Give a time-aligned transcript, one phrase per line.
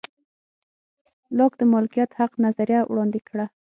[1.37, 3.45] لاک د مالکیت حق نظریه وړاندې کړه.